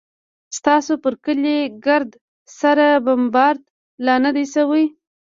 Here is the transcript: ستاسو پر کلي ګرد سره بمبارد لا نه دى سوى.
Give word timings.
ستاسو 0.57 0.93
پر 1.03 1.13
کلي 1.23 1.57
ګرد 1.85 2.09
سره 2.59 2.87
بمبارد 3.05 3.61
لا 4.05 4.15
نه 4.23 4.31
دى 4.35 4.45
سوى. 4.55 4.85